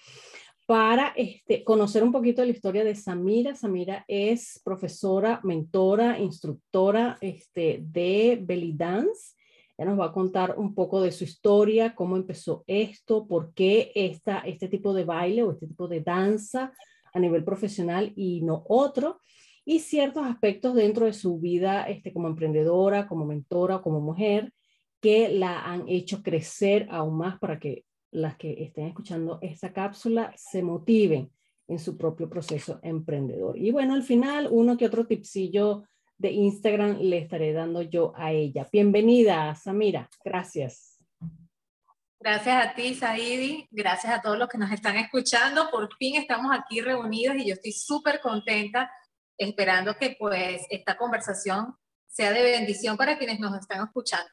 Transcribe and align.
para 0.65 1.13
este, 1.15 1.63
conocer 1.63 2.03
un 2.03 2.11
poquito 2.11 2.41
de 2.41 2.47
la 2.47 2.53
historia 2.53 2.83
de 2.83 2.95
Samira. 2.95 3.55
Samira 3.55 4.05
es 4.07 4.61
profesora, 4.63 5.41
mentora, 5.43 6.19
instructora 6.19 7.17
este, 7.21 7.83
de 7.83 8.39
belly 8.41 8.73
dance. 8.73 9.35
Ella 9.77 9.89
nos 9.89 9.99
va 9.99 10.05
a 10.05 10.13
contar 10.13 10.55
un 10.57 10.73
poco 10.73 11.01
de 11.01 11.11
su 11.11 11.23
historia, 11.23 11.95
cómo 11.95 12.15
empezó 12.15 12.63
esto, 12.67 13.27
por 13.27 13.53
qué 13.53 13.91
esta, 13.95 14.39
este 14.39 14.67
tipo 14.67 14.93
de 14.93 15.03
baile 15.03 15.43
o 15.43 15.51
este 15.51 15.67
tipo 15.67 15.87
de 15.87 16.01
danza 16.01 16.71
a 17.13 17.19
nivel 17.19 17.43
profesional 17.43 18.13
y 18.15 18.41
no 18.41 18.63
otro, 18.67 19.19
y 19.65 19.79
ciertos 19.79 20.25
aspectos 20.25 20.75
dentro 20.75 21.05
de 21.05 21.13
su 21.13 21.39
vida 21.39 21.83
este, 21.83 22.11
como 22.11 22.27
emprendedora, 22.27 23.07
como 23.07 23.25
mentora, 23.25 23.81
como 23.81 23.99
mujer, 23.99 24.53
que 25.01 25.29
la 25.29 25.59
han 25.65 25.87
hecho 25.87 26.23
crecer 26.23 26.87
aún 26.89 27.17
más 27.17 27.37
para 27.39 27.59
que 27.59 27.85
las 28.13 28.37
que 28.37 28.63
estén 28.63 28.87
escuchando 28.87 29.39
esta 29.41 29.73
cápsula 29.73 30.33
se 30.37 30.63
motiven 30.63 31.31
en 31.67 31.79
su 31.79 31.97
propio 31.97 32.29
proceso 32.29 32.79
emprendedor. 32.83 33.57
Y 33.57 33.71
bueno, 33.71 33.93
al 33.93 34.03
final, 34.03 34.47
uno 34.51 34.77
que 34.77 34.85
otro 34.85 35.05
tipsillo 35.05 35.83
de 36.17 36.31
Instagram 36.31 36.99
le 36.99 37.17
estaré 37.17 37.53
dando 37.53 37.81
yo 37.81 38.13
a 38.15 38.31
ella. 38.31 38.67
Bienvenida, 38.71 39.53
Samira. 39.55 40.09
Gracias. 40.23 40.99
Gracias 42.19 42.65
a 42.65 42.73
ti, 42.73 42.95
Saidi. 42.95 43.67
Gracias 43.71 44.13
a 44.13 44.21
todos 44.21 44.37
los 44.37 44.47
que 44.47 44.57
nos 44.57 44.71
están 44.71 44.95
escuchando. 44.95 45.69
Por 45.69 45.93
fin 45.97 46.15
estamos 46.15 46.55
aquí 46.57 46.79
reunidos 46.79 47.35
y 47.37 47.47
yo 47.47 47.53
estoy 47.55 47.73
súper 47.73 48.21
contenta 48.21 48.89
esperando 49.37 49.95
que 49.97 50.15
pues 50.17 50.65
esta 50.69 50.95
conversación 50.95 51.75
sea 52.07 52.31
de 52.31 52.43
bendición 52.43 52.95
para 52.95 53.17
quienes 53.17 53.39
nos 53.39 53.59
están 53.59 53.83
escuchando. 53.83 54.29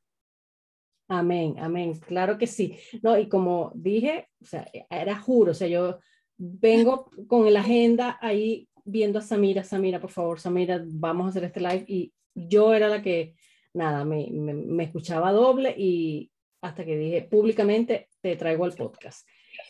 Amén, 1.12 1.56
amén, 1.58 1.98
claro 1.98 2.38
que 2.38 2.46
sí. 2.46 2.78
No, 3.02 3.18
y 3.18 3.28
como 3.28 3.72
dije, 3.74 4.28
o 4.40 4.44
sea, 4.44 4.64
era 4.88 5.18
juro, 5.18 5.50
o 5.50 5.54
sea, 5.54 5.66
yo 5.66 5.98
vengo 6.38 7.10
con 7.26 7.52
la 7.52 7.62
agenda 7.62 8.16
ahí 8.20 8.68
viendo 8.84 9.18
a 9.18 9.22
Samira, 9.22 9.64
Samira, 9.64 10.00
por 10.00 10.12
favor, 10.12 10.38
Samira, 10.38 10.80
vamos 10.86 11.26
a 11.26 11.28
hacer 11.30 11.42
este 11.42 11.58
live 11.58 11.84
y 11.88 12.12
yo 12.32 12.72
era 12.74 12.86
la 12.86 13.02
que, 13.02 13.34
nada, 13.74 14.04
me, 14.04 14.28
me, 14.30 14.84
escuchaba 14.84 15.32
doble 15.32 15.74
y 15.76 16.30
hasta 16.60 16.84
que 16.84 16.96
dije 16.96 17.22
públicamente, 17.22 18.08
te 18.20 18.36
traigo 18.36 18.64
al 18.64 18.74
podcast. 18.74 19.26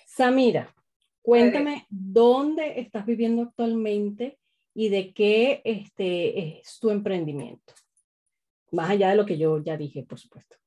Samira, 0.07 0.75
cuéntame 1.23 1.87
dónde 1.89 2.81
estás 2.81 3.07
viviendo 3.07 3.41
actualmente 3.41 4.39
y 4.75 4.91
de 4.91 5.15
qué 5.15 5.63
este, 5.65 6.61
es 6.61 6.79
tu 6.79 6.91
emprendimiento. 6.91 7.73
Más 8.73 8.91
allá 8.91 9.09
de 9.09 9.17
lo 9.17 9.25
que 9.25 9.39
yo 9.39 9.57
ya 9.63 9.79
dije, 9.79 10.03
por 10.03 10.19
supuesto 10.19 10.60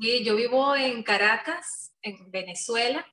yo 0.00 0.36
vivo 0.36 0.76
en 0.76 1.02
Caracas, 1.02 1.94
en 2.02 2.30
Venezuela. 2.30 3.04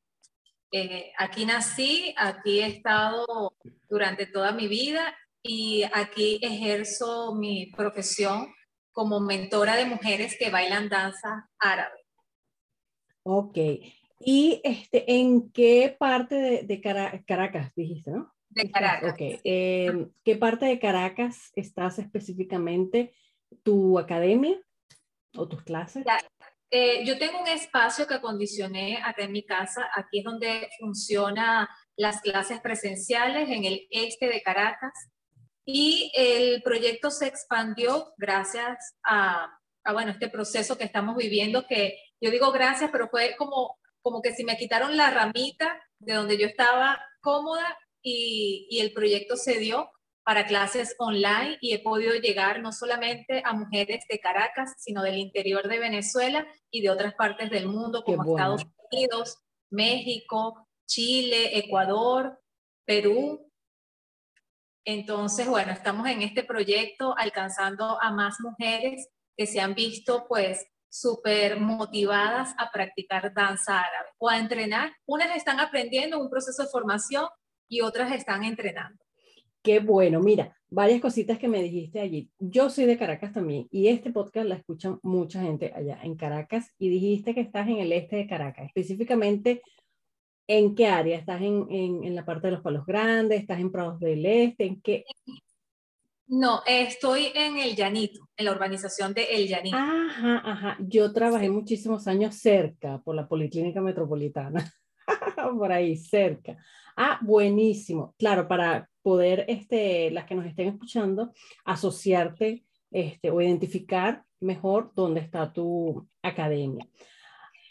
Eh, 0.71 1.11
aquí 1.17 1.45
nací, 1.45 2.13
aquí 2.17 2.59
he 2.59 2.67
estado 2.67 3.55
durante 3.89 4.25
toda 4.25 4.51
mi 4.51 4.67
vida 4.67 5.15
y 5.41 5.83
aquí 5.93 6.39
ejerzo 6.41 7.35
mi 7.35 7.67
profesión 7.67 8.53
como 8.91 9.19
mentora 9.19 9.75
de 9.75 9.85
mujeres 9.85 10.35
que 10.37 10.49
bailan 10.49 10.89
danza 10.89 11.49
árabe. 11.59 11.99
Ok. 13.23 13.57
¿Y 14.19 14.61
este, 14.63 15.11
en 15.11 15.51
qué 15.51 15.95
parte 15.97 16.63
de, 16.63 16.81
Caracas 16.81 17.73
dijiste, 17.75 18.11
no? 18.11 18.33
De 18.49 18.71
Caracas. 18.71 19.13
Ok. 19.13 19.39
Em, 19.43 20.11
¿Qué 20.23 20.35
parte 20.35 20.65
de 20.65 20.79
Caracas 20.79 21.51
estás 21.55 21.99
específicamente? 21.99 23.13
¿Tu 23.63 23.99
academia 23.99 24.59
o 25.35 25.47
tus 25.47 25.63
clases? 25.63 26.05
Eh, 26.71 27.05
yo 27.05 27.17
tengo 27.17 27.39
un 27.41 27.47
espacio 27.47 28.07
que 28.07 28.15
acondicioné 28.15 28.97
acá 29.03 29.23
en 29.23 29.31
mi 29.31 29.45
casa. 29.45 29.89
Aquí 29.95 30.19
es 30.19 30.25
donde 30.25 30.69
funcionan 30.79 31.67
las 31.95 32.21
clases 32.21 32.59
presenciales 32.59 33.49
en 33.49 33.65
el 33.65 33.87
este 33.89 34.27
de 34.27 34.41
Caracas. 34.41 34.93
Y 35.65 36.11
el 36.15 36.61
proyecto 36.61 37.09
se 37.09 37.27
expandió 37.27 38.13
gracias 38.17 38.95
a, 39.03 39.47
a, 39.83 39.93
bueno, 39.93 40.11
este 40.11 40.29
proceso 40.29 40.77
que 40.77 40.83
estamos 40.83 41.15
viviendo, 41.15 41.65
que 41.67 41.97
yo 42.21 42.29
digo 42.29 42.51
gracias, 42.51 42.91
pero 42.91 43.09
fue 43.09 43.35
como, 43.37 43.79
como 44.01 44.21
que 44.21 44.33
si 44.33 44.43
me 44.43 44.57
quitaron 44.57 44.95
la 44.95 45.09
ramita 45.09 45.81
de 45.99 46.13
donde 46.13 46.37
yo 46.37 46.45
estaba 46.45 47.01
cómoda 47.21 47.77
y, 48.03 48.67
y 48.69 48.79
el 48.79 48.93
proyecto 48.93 49.37
se 49.37 49.57
dio 49.57 49.89
para 50.25 50.47
clases 50.47 50.95
online 50.97 51.59
y 51.61 51.73
he 51.73 51.79
podido 51.79 52.15
llegar 52.15 52.59
no 52.59 52.71
solamente 52.71 53.43
a 53.45 53.53
mujeres 53.53 54.03
de 54.09 54.19
Caracas, 54.19 54.73
sino 54.79 55.03
del 55.03 55.17
interior 55.17 55.67
de 55.67 55.77
Venezuela 55.77 56.47
y 56.71 56.81
de 56.81 56.89
otras 56.89 57.13
partes 57.13 57.51
del 57.51 57.67
mundo 57.67 58.03
como 58.03 58.35
Estados 58.35 58.65
Unidos, 58.91 59.37
México, 59.69 60.67
Chile, 60.87 61.59
Ecuador, 61.59 62.41
Perú. 62.85 63.51
Entonces, 64.83 65.47
bueno, 65.47 65.71
estamos 65.71 66.07
en 66.07 66.23
este 66.23 66.43
proyecto 66.43 67.15
alcanzando 67.15 68.01
a 68.01 68.11
más 68.11 68.39
mujeres 68.39 69.07
que 69.37 69.45
se 69.45 69.61
han 69.61 69.75
visto 69.75 70.25
pues 70.27 70.65
súper 70.89 71.59
motivadas 71.59 72.55
a 72.57 72.71
practicar 72.71 73.31
danza 73.31 73.79
árabe 73.79 74.09
o 74.17 74.27
a 74.27 74.39
entrenar. 74.39 74.91
Unas 75.05 75.35
están 75.35 75.59
aprendiendo 75.59 76.19
un 76.19 76.31
proceso 76.31 76.63
de 76.63 76.69
formación 76.69 77.27
y 77.69 77.81
otras 77.81 78.11
están 78.11 78.43
entrenando. 78.43 79.04
Qué 79.65 79.79
bueno, 79.79 80.19
mira, 80.19 80.55
varias 80.69 81.01
cositas 81.01 81.39
que 81.39 81.47
me 81.47 81.63
dijiste 81.63 81.99
allí. 81.99 82.29
Yo 82.37 82.69
soy 82.69 82.85
de 82.85 82.99
Caracas 82.99 83.33
también 83.33 83.67
y 83.71 83.87
este 83.87 84.11
podcast 84.11 84.47
la 84.47 84.53
escuchan 84.53 84.99
mucha 85.01 85.41
gente 85.41 85.73
allá 85.75 85.99
en 86.03 86.15
Caracas 86.15 86.71
y 86.77 86.87
dijiste 86.87 87.33
que 87.33 87.41
estás 87.41 87.67
en 87.67 87.77
el 87.77 87.91
este 87.91 88.15
de 88.15 88.27
Caracas, 88.27 88.67
específicamente 88.67 89.63
en 90.47 90.75
qué 90.75 90.85
área, 90.85 91.17
estás 91.17 91.41
en, 91.41 91.65
en, 91.71 92.03
en 92.03 92.13
la 92.13 92.23
parte 92.23 92.45
de 92.45 92.51
los 92.51 92.61
Palos 92.61 92.85
Grandes, 92.85 93.41
estás 93.41 93.59
en 93.59 93.71
Prados 93.71 93.99
del 93.99 94.23
Este, 94.23 94.65
en 94.65 94.81
qué... 94.81 95.03
No, 96.27 96.61
estoy 96.67 97.31
en 97.33 97.57
El 97.57 97.75
Llanito, 97.75 98.29
en 98.37 98.45
la 98.45 98.51
urbanización 98.51 99.15
de 99.15 99.23
El 99.23 99.47
Llanito. 99.47 99.77
Ajá, 99.77 100.43
ajá. 100.45 100.77
Yo 100.79 101.11
trabajé 101.11 101.49
muchísimos 101.49 102.07
años 102.07 102.35
cerca, 102.35 103.01
por 103.03 103.15
la 103.15 103.27
Policlínica 103.27 103.81
Metropolitana, 103.81 104.71
por 105.57 105.71
ahí, 105.71 105.95
cerca. 105.95 106.57
Ah, 106.95 107.19
buenísimo. 107.21 108.15
Claro, 108.17 108.47
para 108.47 108.89
poder, 109.01 109.45
este, 109.47 110.11
las 110.11 110.25
que 110.25 110.35
nos 110.35 110.45
estén 110.45 110.69
escuchando, 110.69 111.33
asociarte 111.63 112.63
este, 112.91 113.29
o 113.29 113.41
identificar 113.41 114.23
mejor 114.39 114.91
dónde 114.95 115.21
está 115.21 115.51
tu 115.51 116.07
academia. 116.21 116.87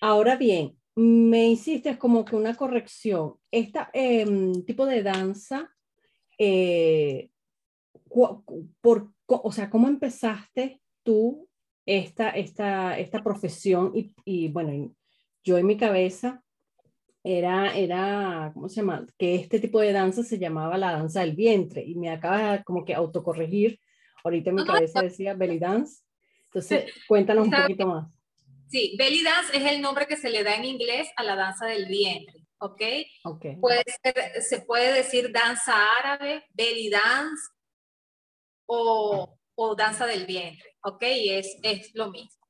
Ahora 0.01 0.37
bien, 0.37 0.77
me 0.97 1.49
hiciste 1.49 1.99
como 1.99 2.25
que 2.25 2.37
una 2.37 2.55
corrección. 2.55 3.35
Este 3.51 3.81
tipo 4.67 4.87
de 4.87 5.03
danza, 5.03 5.71
eh, 6.39 7.31
por, 8.81 9.13
o 9.27 9.53
sea, 9.53 9.71
¿cómo 9.71 9.89
empezaste 9.89 10.81
tú 11.03 11.49
esta, 11.87 12.31
esta, 12.31 12.99
esta 12.99 13.23
profesión? 13.23 13.93
Y, 13.95 14.15
y, 14.25 14.49
bueno, 14.49 14.95
yo 15.43 15.59
en 15.59 15.67
mi 15.67 15.77
cabeza 15.77 16.45
era, 17.27 17.75
era, 17.75 18.51
¿cómo 18.53 18.69
se 18.69 18.77
llama? 18.77 19.07
Que 19.19 19.35
este 19.37 19.59
tipo 19.59 19.81
de 19.81 19.93
danza 19.93 20.23
se 20.23 20.39
llamaba 20.39 20.77
la 20.77 20.93
danza 20.93 21.21
del 21.23 21.35
vientre 21.35 21.83
y 21.83 21.95
me 21.95 22.11
acaba 22.11 22.63
como 22.65 22.85
que 22.85 22.95
autocorregir. 22.95 23.81
Ahorita 24.23 24.51
en 24.51 24.57
mi 24.57 24.65
cabeza 24.65 25.01
decía 25.01 25.33
belly 25.33 25.59
dance. 25.59 26.03
Entonces, 26.47 26.93
cuéntanos 27.09 27.47
un 27.47 27.51
poquito 27.51 27.87
más. 27.87 28.11
Sí, 28.69 28.95
belly 28.99 29.23
dance 29.23 29.57
es 29.57 29.65
el 29.65 29.81
nombre 29.81 30.07
que 30.07 30.19
se 30.19 30.29
le 30.29 30.45
da 30.45 30.55
en 30.55 30.67
inglés 30.67 31.09
a 31.17 31.23
la 31.25 31.35
danza 31.35 31.67
del 31.67 31.87
vientre, 31.87 32.47
¿ok? 32.59 32.83
okay. 33.25 33.57
Puede 33.57 33.85
se 34.41 34.61
puede 34.61 34.93
decir 34.93 35.33
danza 35.33 35.75
árabe, 36.01 36.45
belly 36.53 36.91
dance 36.91 37.43
o, 38.67 39.35
o 39.55 39.75
danza 39.75 40.07
del 40.07 40.27
vientre, 40.27 40.77
¿ok? 40.83 41.03
Y 41.03 41.31
es, 41.31 41.57
es 41.63 41.91
lo 41.95 42.11
mismo. 42.11 42.45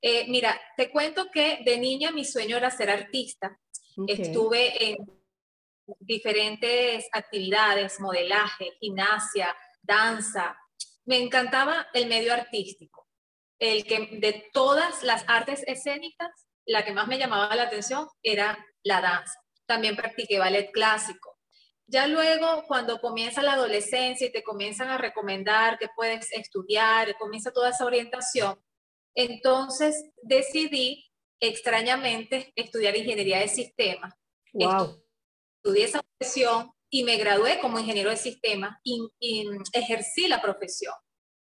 Eh, 0.00 0.26
mira, 0.28 0.60
te 0.76 0.90
cuento 0.90 1.26
que 1.32 1.60
de 1.64 1.78
niña 1.78 2.10
mi 2.12 2.24
sueño 2.24 2.56
era 2.56 2.70
ser 2.70 2.90
artista. 2.90 3.58
Estuve 4.06 4.90
en 4.90 4.96
diferentes 6.00 7.08
actividades, 7.12 7.98
modelaje, 8.00 8.72
gimnasia, 8.80 9.56
danza. 9.82 10.56
Me 11.04 11.18
encantaba 11.18 11.88
el 11.94 12.06
medio 12.06 12.32
artístico. 12.32 13.08
El 13.58 13.84
que 13.84 14.18
de 14.20 14.50
todas 14.52 15.02
las 15.02 15.24
artes 15.26 15.64
escénicas, 15.66 16.30
la 16.64 16.84
que 16.84 16.92
más 16.92 17.08
me 17.08 17.18
llamaba 17.18 17.56
la 17.56 17.64
atención 17.64 18.06
era 18.22 18.64
la 18.84 19.00
danza. 19.00 19.40
También 19.66 19.96
practiqué 19.96 20.38
ballet 20.38 20.70
clásico. 20.70 21.38
Ya 21.86 22.06
luego, 22.06 22.64
cuando 22.68 23.00
comienza 23.00 23.42
la 23.42 23.54
adolescencia 23.54 24.26
y 24.26 24.32
te 24.32 24.42
comienzan 24.42 24.90
a 24.90 24.98
recomendar 24.98 25.78
que 25.78 25.88
puedes 25.96 26.30
estudiar, 26.32 27.16
comienza 27.16 27.50
toda 27.50 27.70
esa 27.70 27.86
orientación, 27.86 28.62
entonces 29.14 30.04
decidí 30.22 31.07
extrañamente 31.40 32.52
estudiar 32.56 32.96
ingeniería 32.96 33.38
de 33.38 33.48
sistemas. 33.48 34.14
Wow. 34.52 35.02
Estudié 35.56 35.84
esa 35.84 36.02
profesión 36.02 36.72
y 36.90 37.04
me 37.04 37.16
gradué 37.16 37.58
como 37.60 37.78
ingeniero 37.78 38.10
de 38.10 38.16
sistemas 38.16 38.78
y, 38.82 39.00
ejercí 39.72 40.28
la 40.28 40.40
profesión. 40.40 40.94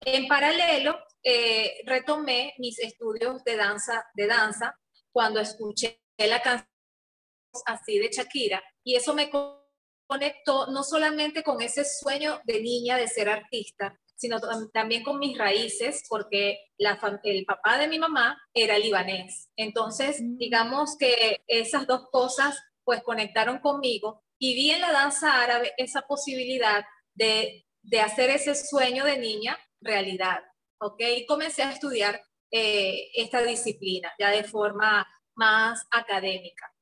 En 0.02 0.28
paralelo, 0.28 1.00
eh, 1.24 1.82
retomé 1.86 2.54
mis 2.58 2.80
estudios 2.80 3.44
de 3.44 3.56
danza, 3.56 4.06
de 4.14 4.28
danza 4.28 4.78
cuando 5.12 5.40
escuché 5.40 6.02
la 6.18 6.42
canción 6.42 6.70
así 7.66 7.98
de 7.98 8.10
Shakira 8.10 8.64
y 8.84 8.96
eso 8.96 9.14
me 9.14 9.30
conectó 10.08 10.68
no 10.68 10.84
solamente 10.84 11.44
con 11.44 11.62
ese 11.62 11.86
sueño 11.86 12.40
de 12.46 12.62
niña 12.62 12.98
de 12.98 13.08
ser 13.08 13.30
artista, 13.30 14.00
sino 14.18 14.40
también 14.74 15.04
con 15.04 15.20
mis 15.20 15.38
raíces, 15.38 16.04
porque 16.10 16.60
la, 16.78 17.00
el 17.24 17.46
papá 17.46 17.78
de 17.78 17.88
mi 17.88 18.00
mamá 18.00 18.38
era 18.54 18.78
libanés. 18.78 19.50
Entonces, 19.56 20.22
mm. 20.22 20.38
digamos 20.38 20.98
que 20.98 21.44
esas 21.48 21.88
dos 21.88 22.10
cosas 22.12 22.60
pues 22.84 23.04
conectaron 23.04 23.60
conmigo 23.60 24.24
y 24.40 24.56
vi 24.56 24.72
en 24.72 24.82
la 24.82 24.92
danza 24.92 25.42
árabe 25.42 25.74
esa 25.78 26.02
posibilidad 26.02 26.86
de, 27.14 27.66
de 27.84 28.02
hacer 28.02 28.30
ese 28.30 28.56
sueño 28.56 29.06
de 29.06 29.18
niña 29.18 29.58
realidad. 29.82 30.40
¿Ok? 30.80 31.02
Y 31.02 31.26
comencé 31.26 31.64
a 31.64 31.72
estudiar 31.72 32.22
eh, 32.52 33.10
esta 33.16 33.42
disciplina 33.44 34.12
ya 34.18 34.30
de 34.32 34.44
forma 34.44 35.08
más 35.36 35.86
académica. 35.92 36.74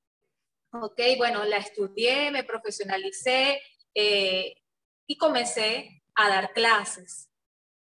¿Ok? 0.72 1.02
Bueno, 1.18 1.44
la 1.44 1.58
estudié, 1.58 2.32
me 2.32 2.44
profesionalicé 2.44 3.62
eh, 3.94 4.56
y 5.08 5.18
comencé 5.18 6.04
a 6.16 6.30
dar 6.30 6.54
clases. 6.54 7.30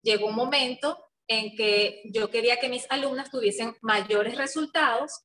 Llegó 0.01 0.27
un 0.27 0.35
momento 0.35 0.97
en 1.27 1.55
que 1.55 2.01
yo 2.05 2.29
quería 2.29 2.59
que 2.59 2.69
mis 2.69 2.85
alumnas 2.89 3.31
tuviesen 3.31 3.75
mayores 3.81 4.37
resultados 4.37 5.23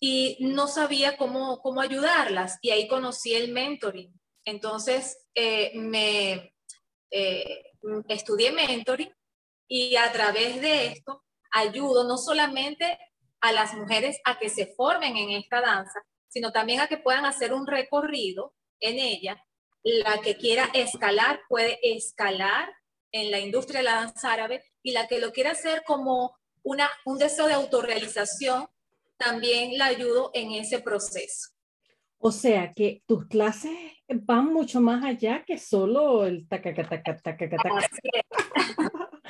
y 0.00 0.38
no 0.40 0.66
sabía 0.66 1.16
cómo, 1.16 1.60
cómo 1.60 1.80
ayudarlas 1.80 2.58
y 2.62 2.70
ahí 2.70 2.88
conocí 2.88 3.34
el 3.34 3.52
mentoring. 3.52 4.12
Entonces 4.44 5.18
eh, 5.34 5.72
me 5.74 6.54
eh, 7.10 7.62
estudié 8.08 8.52
mentoring 8.52 9.12
y 9.68 9.96
a 9.96 10.10
través 10.10 10.60
de 10.60 10.86
esto 10.86 11.22
ayudo 11.52 12.04
no 12.04 12.16
solamente 12.16 12.98
a 13.40 13.52
las 13.52 13.74
mujeres 13.74 14.18
a 14.24 14.38
que 14.38 14.48
se 14.48 14.66
formen 14.74 15.16
en 15.16 15.30
esta 15.30 15.60
danza, 15.60 16.00
sino 16.28 16.52
también 16.52 16.80
a 16.80 16.88
que 16.88 16.98
puedan 16.98 17.24
hacer 17.24 17.52
un 17.52 17.66
recorrido 17.66 18.54
en 18.80 18.98
ella. 18.98 19.42
La 19.82 20.20
que 20.20 20.36
quiera 20.36 20.68
escalar 20.74 21.40
puede 21.48 21.78
escalar 21.82 22.68
en 23.12 23.30
la 23.30 23.40
industria 23.40 23.80
de 23.80 23.84
la 23.84 23.94
danza 23.94 24.32
árabe 24.32 24.62
y 24.82 24.92
la 24.92 25.06
que 25.06 25.18
lo 25.18 25.32
quiera 25.32 25.52
hacer 25.52 25.82
como 25.86 26.36
una, 26.62 26.88
un 27.04 27.18
deseo 27.18 27.46
de 27.46 27.54
autorrealización, 27.54 28.66
también 29.16 29.78
la 29.78 29.86
ayudo 29.86 30.30
en 30.34 30.52
ese 30.52 30.80
proceso. 30.80 31.50
O 32.18 32.32
sea 32.32 32.72
que 32.74 33.02
tus 33.06 33.26
clases 33.26 33.72
van 34.08 34.52
mucho 34.52 34.80
más 34.80 35.04
allá 35.04 35.44
que 35.46 35.58
solo 35.58 36.26
el 36.26 36.46
taca, 36.48 36.74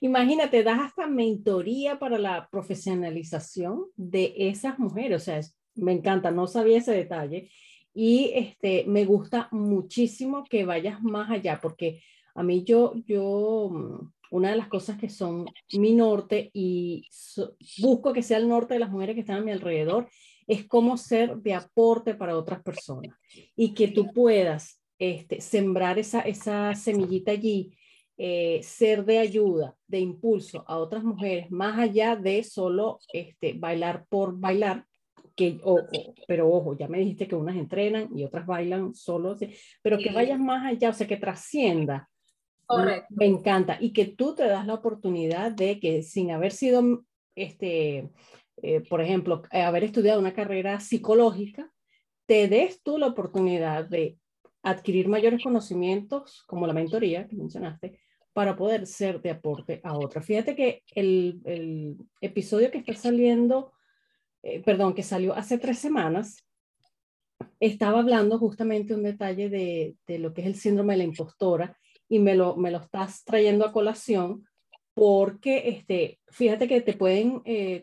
Imagínate, 0.00 0.62
das 0.62 0.80
hasta 0.80 1.06
mentoría 1.06 1.98
para 1.98 2.18
la 2.18 2.48
profesionalización 2.50 3.86
de 3.96 4.34
esas 4.36 4.78
mujeres. 4.78 5.22
O 5.22 5.24
sea, 5.24 5.40
me 5.74 5.92
encanta, 5.92 6.30
no 6.30 6.46
sabía 6.46 6.78
ese 6.78 6.92
detalle. 6.92 7.50
Y 7.94 8.32
este, 8.34 8.84
me 8.86 9.04
gusta 9.04 9.48
muchísimo 9.52 10.44
que 10.44 10.64
vayas 10.64 11.00
más 11.02 11.30
allá, 11.30 11.60
porque 11.62 12.02
a 12.34 12.42
mí 12.42 12.64
yo, 12.64 12.92
yo, 13.06 13.70
mm, 13.72 14.12
una 14.32 14.50
de 14.50 14.56
las 14.56 14.68
cosas 14.68 14.98
que 14.98 15.08
son 15.08 15.46
mi 15.72 15.94
norte 15.94 16.50
y 16.52 17.06
busco 17.78 18.12
que 18.12 18.22
sea 18.22 18.38
el 18.38 18.48
norte 18.48 18.74
de 18.74 18.80
las 18.80 18.90
mujeres 18.90 19.14
que 19.14 19.20
están 19.20 19.38
a 19.38 19.44
mi 19.44 19.52
alrededor, 19.52 20.08
es 20.46 20.66
cómo 20.66 20.96
ser 20.96 21.36
de 21.36 21.54
aporte 21.54 22.14
para 22.14 22.36
otras 22.36 22.62
personas 22.62 23.16
y 23.56 23.74
que 23.74 23.88
tú 23.88 24.12
puedas 24.12 24.82
este, 24.98 25.40
sembrar 25.40 25.98
esa, 25.98 26.20
esa 26.20 26.74
semillita 26.74 27.32
allí, 27.32 27.76
eh, 28.16 28.60
ser 28.62 29.04
de 29.04 29.18
ayuda, 29.18 29.76
de 29.86 30.00
impulso 30.00 30.64
a 30.66 30.78
otras 30.78 31.02
mujeres, 31.02 31.50
más 31.50 31.78
allá 31.78 32.16
de 32.16 32.44
solo 32.44 32.98
este, 33.12 33.54
bailar 33.54 34.06
por 34.08 34.38
bailar, 34.38 34.86
que, 35.34 35.60
pero 36.28 36.50
ojo, 36.50 36.76
ya 36.76 36.88
me 36.88 36.98
dijiste 36.98 37.26
que 37.28 37.36
unas 37.36 37.56
entrenan 37.56 38.08
y 38.16 38.24
otras 38.24 38.46
bailan 38.46 38.94
solo, 38.94 39.36
pero 39.82 39.98
que 39.98 40.12
vayas 40.12 40.38
más 40.38 40.64
allá, 40.64 40.90
o 40.90 40.92
sea, 40.92 41.06
que 41.06 41.16
trascienda 41.16 42.08
Correcto. 42.66 43.14
Me 43.14 43.26
encanta. 43.26 43.76
Y 43.80 43.92
que 43.92 44.06
tú 44.06 44.34
te 44.34 44.46
das 44.46 44.66
la 44.66 44.74
oportunidad 44.74 45.52
de 45.52 45.80
que 45.80 46.02
sin 46.02 46.30
haber 46.30 46.52
sido, 46.52 47.04
este, 47.34 48.10
eh, 48.62 48.80
por 48.88 49.00
ejemplo, 49.00 49.42
eh, 49.50 49.62
haber 49.62 49.84
estudiado 49.84 50.20
una 50.20 50.34
carrera 50.34 50.80
psicológica, 50.80 51.70
te 52.26 52.48
des 52.48 52.82
tú 52.82 52.98
la 52.98 53.08
oportunidad 53.08 53.84
de 53.84 54.18
adquirir 54.62 55.08
mayores 55.08 55.42
conocimientos, 55.42 56.42
como 56.46 56.66
la 56.66 56.72
mentoría 56.72 57.28
que 57.28 57.36
mencionaste, 57.36 58.00
para 58.32 58.56
poder 58.56 58.86
ser 58.86 59.20
de 59.20 59.30
aporte 59.30 59.80
a 59.84 59.96
otros. 59.96 60.24
Fíjate 60.24 60.56
que 60.56 60.82
el, 60.94 61.40
el 61.44 61.98
episodio 62.20 62.70
que 62.70 62.78
está 62.78 62.94
saliendo, 62.94 63.73
eh, 64.44 64.62
perdón, 64.62 64.94
que 64.94 65.02
salió 65.02 65.34
hace 65.34 65.56
tres 65.56 65.78
semanas, 65.78 66.46
estaba 67.60 68.00
hablando 68.00 68.38
justamente 68.38 68.94
un 68.94 69.02
detalle 69.02 69.48
de, 69.48 69.96
de, 70.06 70.18
lo 70.18 70.34
que 70.34 70.42
es 70.42 70.46
el 70.46 70.54
síndrome 70.56 70.92
de 70.92 70.98
la 70.98 71.04
impostora 71.04 71.78
y 72.08 72.18
me 72.18 72.34
lo, 72.34 72.54
me 72.56 72.70
lo 72.70 72.78
estás 72.78 73.24
trayendo 73.24 73.64
a 73.64 73.72
colación 73.72 74.46
porque 74.92 75.68
este, 75.68 76.20
fíjate 76.28 76.68
que 76.68 76.82
te 76.82 76.92
pueden 76.92 77.40
eh, 77.46 77.80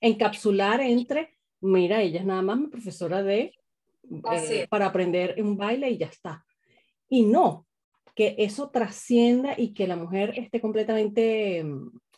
encapsular 0.00 0.82
entre, 0.82 1.34
mira, 1.62 2.02
ella 2.02 2.20
es 2.20 2.26
nada 2.26 2.42
más 2.42 2.58
mi 2.58 2.66
profesora 2.68 3.22
de, 3.22 3.54
eh, 4.32 4.66
para 4.68 4.86
aprender 4.86 5.34
un 5.38 5.56
baile 5.56 5.90
y 5.90 5.96
ya 5.96 6.06
está. 6.06 6.44
Y 7.08 7.22
no, 7.22 7.66
que 8.14 8.34
eso 8.38 8.70
trascienda 8.70 9.54
y 9.56 9.72
que 9.72 9.86
la 9.86 9.96
mujer 9.96 10.34
esté 10.36 10.60
completamente 10.60 11.64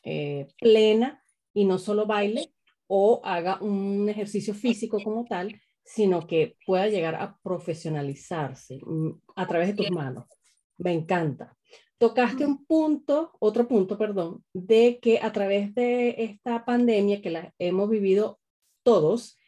eh, 0.02 0.48
plena 0.58 1.22
y 1.54 1.64
no 1.64 1.78
solo 1.78 2.06
baile 2.06 2.53
o 2.86 3.20
haga 3.24 3.58
un 3.60 4.08
ejercicio 4.08 4.54
físico 4.54 4.98
como 5.02 5.24
tal, 5.24 5.60
sino 5.84 6.26
que 6.26 6.56
pueda 6.66 6.88
llegar 6.88 7.14
a 7.14 7.38
profesionalizarse 7.42 8.80
mm, 8.84 9.10
a 9.36 9.46
través 9.46 9.68
de 9.68 9.74
tus 9.74 9.90
manos. 9.90 10.24
Me 10.78 10.92
encanta. 10.92 11.56
tocaste 11.98 12.44
un 12.44 12.66
punto, 12.66 13.32
otro 13.38 13.66
punto, 13.68 13.96
perdón, 13.96 14.44
de 14.52 14.98
que 15.00 15.20
a 15.20 15.32
través 15.32 15.74
de 15.74 16.14
esta 16.18 16.64
pandemia 16.64 17.22
que 17.22 17.30
la 17.30 17.54
hemos 17.58 17.88
vivido 17.88 18.40
todos, 18.82 19.38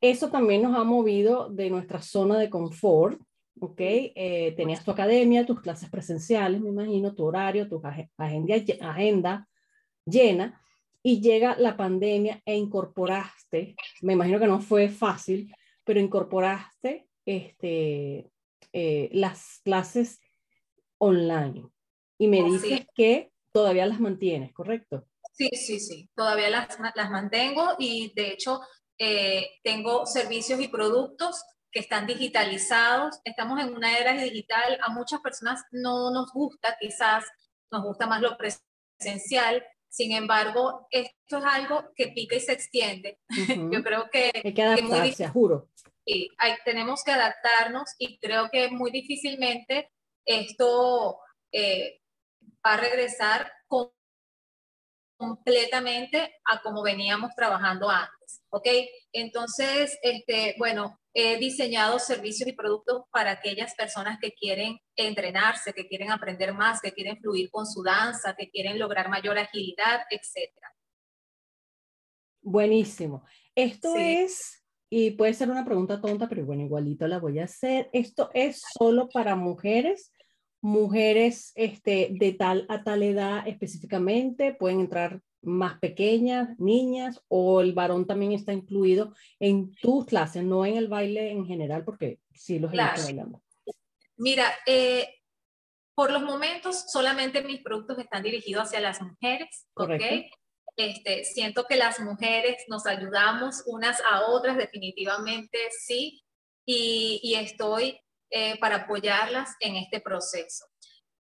eso 0.00 0.30
también 0.30 0.62
nos 0.62 0.76
ha 0.76 0.84
movido 0.84 1.48
de 1.48 1.70
nuestra 1.70 2.02
zona 2.02 2.38
de 2.38 2.50
confort, 2.50 3.20
¿ok? 3.58 3.80
Eh, 3.80 4.54
tenías 4.56 4.84
tu 4.84 4.90
academia, 4.90 5.46
tus 5.46 5.60
clases 5.60 5.90
presenciales, 5.90 6.60
me 6.60 6.68
imagino, 6.68 7.14
tu 7.14 7.24
horario, 7.24 7.68
tu 7.68 7.80
agenda, 8.18 8.54
agenda 8.82 9.48
llena, 10.04 10.60
y 11.06 11.20
llega 11.20 11.54
la 11.58 11.76
pandemia 11.76 12.40
e 12.46 12.56
incorporaste, 12.56 13.76
me 14.00 14.14
imagino 14.14 14.40
que 14.40 14.46
no 14.46 14.60
fue 14.60 14.88
fácil, 14.88 15.54
pero 15.84 16.00
incorporaste 16.00 17.06
este, 17.26 18.30
eh, 18.72 19.10
las 19.12 19.60
clases 19.62 20.18
online. 20.96 21.68
Y 22.18 22.26
me 22.26 22.42
dices 22.42 22.86
que 22.94 23.30
todavía 23.52 23.84
las 23.84 24.00
mantienes, 24.00 24.54
¿correcto? 24.54 25.06
Sí, 25.34 25.50
sí, 25.52 25.78
sí, 25.78 26.08
todavía 26.14 26.48
las, 26.48 26.78
las 26.94 27.10
mantengo 27.10 27.74
y 27.78 28.14
de 28.16 28.30
hecho 28.30 28.62
eh, 28.98 29.50
tengo 29.62 30.06
servicios 30.06 30.58
y 30.58 30.68
productos 30.68 31.44
que 31.70 31.80
están 31.80 32.06
digitalizados. 32.06 33.20
Estamos 33.24 33.60
en 33.60 33.74
una 33.74 33.98
era 33.98 34.14
digital, 34.14 34.78
a 34.80 34.90
muchas 34.90 35.20
personas 35.20 35.62
no 35.70 36.10
nos 36.10 36.32
gusta, 36.32 36.78
quizás 36.80 37.24
nos 37.70 37.82
gusta 37.82 38.06
más 38.06 38.22
lo 38.22 38.38
presencial. 38.38 39.62
Sin 39.94 40.10
embargo, 40.10 40.88
esto 40.90 41.38
es 41.38 41.44
algo 41.44 41.92
que 41.94 42.08
pica 42.08 42.34
y 42.34 42.40
se 42.40 42.50
extiende. 42.50 43.20
Yo 43.70 43.80
creo 43.84 44.10
que... 44.10 44.32
Hay 44.42 44.52
que 44.52 44.62
adaptarse, 44.62 45.28
juro. 45.28 45.70
Sí, 46.04 46.28
hay, 46.36 46.54
tenemos 46.64 47.04
que 47.04 47.12
adaptarnos 47.12 47.94
y 48.00 48.18
creo 48.18 48.50
que 48.50 48.72
muy 48.72 48.90
difícilmente 48.90 49.92
esto 50.26 51.20
eh, 51.52 52.00
va 52.66 52.72
a 52.72 52.76
regresar 52.76 53.52
completamente 55.24 56.34
a 56.44 56.60
como 56.62 56.82
veníamos 56.82 57.34
trabajando 57.34 57.88
antes, 57.88 58.42
¿ok? 58.50 58.68
Entonces, 59.12 59.98
este, 60.02 60.54
bueno, 60.58 60.98
he 61.14 61.38
diseñado 61.38 61.98
servicios 61.98 62.48
y 62.48 62.52
productos 62.52 63.04
para 63.10 63.32
aquellas 63.32 63.74
personas 63.74 64.18
que 64.20 64.32
quieren 64.32 64.78
entrenarse, 64.96 65.72
que 65.72 65.86
quieren 65.86 66.10
aprender 66.10 66.52
más, 66.52 66.80
que 66.80 66.92
quieren 66.92 67.18
fluir 67.18 67.50
con 67.50 67.66
su 67.66 67.82
danza, 67.82 68.34
que 68.36 68.50
quieren 68.50 68.78
lograr 68.78 69.08
mayor 69.08 69.38
agilidad, 69.38 70.00
etc. 70.10 70.52
Buenísimo. 72.42 73.24
Esto 73.54 73.94
es, 73.96 74.64
y 74.90 75.12
puede 75.12 75.34
ser 75.34 75.50
una 75.50 75.64
pregunta 75.64 76.00
tonta, 76.00 76.28
pero 76.28 76.44
bueno, 76.44 76.62
igualito 76.62 77.06
la 77.06 77.18
voy 77.18 77.38
a 77.38 77.44
hacer. 77.44 77.88
¿Esto 77.92 78.30
es 78.34 78.62
solo 78.76 79.08
para 79.08 79.36
mujeres 79.36 80.12
mujeres 80.64 81.52
este, 81.56 82.08
de 82.10 82.32
tal 82.32 82.64
a 82.70 82.82
tal 82.84 83.02
edad 83.02 83.46
específicamente, 83.46 84.54
pueden 84.54 84.80
entrar 84.80 85.20
más 85.42 85.78
pequeñas, 85.78 86.58
niñas, 86.58 87.20
o 87.28 87.60
el 87.60 87.74
varón 87.74 88.06
también 88.06 88.32
está 88.32 88.54
incluido 88.54 89.12
en 89.38 89.74
tus 89.74 90.06
clases, 90.06 90.42
no 90.42 90.64
en 90.64 90.78
el 90.78 90.88
baile 90.88 91.32
en 91.32 91.44
general, 91.44 91.84
porque 91.84 92.18
sí 92.32 92.58
los 92.58 92.70
claro. 92.70 93.02
bailando. 93.02 93.42
Mira, 94.16 94.50
eh, 94.64 95.06
por 95.94 96.10
los 96.10 96.22
momentos 96.22 96.86
solamente 96.90 97.42
mis 97.42 97.60
productos 97.60 97.98
están 97.98 98.22
dirigidos 98.22 98.68
hacia 98.68 98.80
las 98.80 99.02
mujeres, 99.02 99.66
¿ok? 99.74 100.00
Este, 100.76 101.24
siento 101.24 101.66
que 101.68 101.76
las 101.76 102.00
mujeres 102.00 102.64
nos 102.68 102.86
ayudamos 102.86 103.64
unas 103.66 104.00
a 104.10 104.22
otras, 104.30 104.56
definitivamente 104.56 105.58
sí, 105.86 106.24
y, 106.64 107.20
y 107.22 107.34
estoy 107.34 108.00
eh, 108.30 108.58
para 108.58 108.76
apoyarlas 108.76 109.54
en 109.60 109.76
este 109.76 110.00
proceso. 110.00 110.66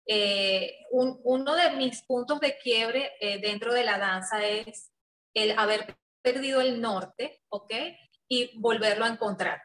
Eh, 0.06 0.80
uno 0.92 1.56
de 1.56 1.72
mis 1.72 2.02
puntos 2.04 2.40
de 2.40 2.58
quiebre 2.58 3.12
eh, 3.20 3.40
dentro 3.40 3.74
de 3.74 3.84
la 3.84 3.98
danza 3.98 4.46
es 4.46 4.92
el 5.34 5.58
haber 5.58 5.98
perdido 6.22 6.60
el 6.62 6.82
norte, 6.82 7.42
¿ok? 7.50 7.74
Y 8.28 8.60
volverlo 8.60 9.06
a 9.06 9.10
encontrar. 9.10 9.62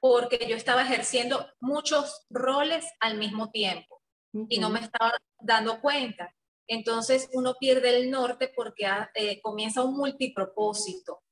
Porque 0.00 0.46
yo 0.46 0.54
estaba 0.54 0.82
ejerciendo 0.82 1.48
muchos 1.60 2.26
roles 2.30 2.84
al 3.00 3.16
mismo 3.16 3.50
tiempo 3.50 4.02
y 4.48 4.58
no 4.58 4.68
me 4.70 4.80
estaba 4.80 5.16
dando 5.40 5.80
cuenta. 5.80 6.34
Entonces 6.68 7.30
uno 7.32 7.54
pierde 7.58 7.96
el 7.96 8.10
norte 8.10 8.52
porque 8.54 8.86
ah, 8.86 9.10
comienza 9.42 9.82
un 9.82 9.96
multipropósito 9.96 11.22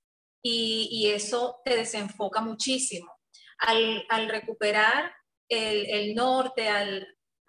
y, 0.43 0.89
y, 0.91 1.11
eso 1.11 1.61
te 1.65 1.77
desenfoca 1.77 2.41
muchísimo 2.41 3.13
al, 3.63 4.29
recuperar 4.29 5.13
el, 5.49 6.15
norte, 6.15 6.69
al, 6.69 7.07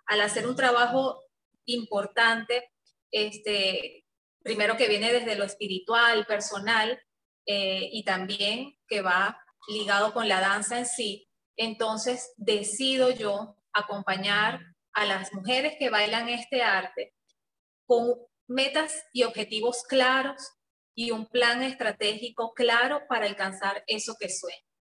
hacer 0.08 0.48
un 0.48 0.56
trabajo 0.56 1.24
importante, 1.66 2.72
este, 3.12 4.06
primero 4.44 4.78
que 4.78 4.88
viene 4.88 5.12
desde 5.12 5.36
lo 5.36 5.44
espiritual, 5.44 6.26
personal, 6.26 7.02
eh, 7.46 7.90
y 7.92 8.04
también 8.04 8.78
que 8.88 9.02
va 9.02 9.38
ligado 9.68 10.14
con 10.14 10.28
la 10.28 10.40
danza 10.40 10.80
en 10.80 10.86
sí, 10.86 11.28
entonces 11.58 12.34
decido 12.38 13.12
yo 13.12 13.56
acompañar 13.74 14.60
a 14.94 15.06
las 15.06 15.34
mujeres 15.34 15.76
que 15.80 15.90
bailan 15.90 16.30
este 16.30 16.62
arte 16.62 17.14
con 17.86 18.16
metas 18.48 19.04
y 19.14 19.24
objetivos 19.24 19.84
claros 19.84 20.42
y 20.96 21.12
un 21.12 21.28
plan 21.28 21.64
estratégico 21.64 22.54
claro 22.54 23.02
para 23.08 23.26
alcanzar 23.26 23.84
eso 23.88 24.16
que 24.20 24.30
sueña. 24.30 24.73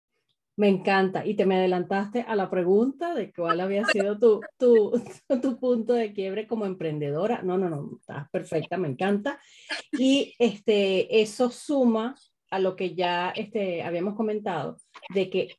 Me 0.56 0.68
encanta. 0.68 1.24
Y 1.24 1.34
te 1.34 1.46
me 1.46 1.56
adelantaste 1.56 2.22
a 2.22 2.36
la 2.36 2.50
pregunta 2.50 3.14
de 3.14 3.32
cuál 3.32 3.60
había 3.60 3.84
sido 3.86 4.18
tu, 4.18 4.40
tu, 4.58 4.92
tu 5.42 5.58
punto 5.58 5.94
de 5.94 6.12
quiebre 6.12 6.46
como 6.46 6.66
emprendedora. 6.66 7.42
No, 7.42 7.56
no, 7.56 7.70
no, 7.70 7.96
estás 7.98 8.28
perfecta, 8.30 8.76
me 8.76 8.88
encanta. 8.88 9.40
Y 9.92 10.34
este, 10.38 11.22
eso 11.22 11.50
suma 11.50 12.14
a 12.50 12.58
lo 12.58 12.76
que 12.76 12.94
ya 12.94 13.30
este, 13.30 13.82
habíamos 13.82 14.14
comentado, 14.14 14.76
de 15.14 15.30
que 15.30 15.56